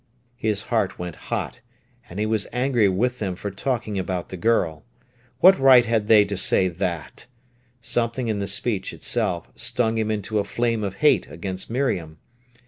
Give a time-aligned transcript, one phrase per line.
[0.37, 1.61] His heart went hot,
[2.09, 4.83] and he was angry with them for talking about the girl.
[5.41, 7.27] What right had they to say that?
[7.81, 12.17] Something in the speech itself stung him into a flame of hate against Miriam.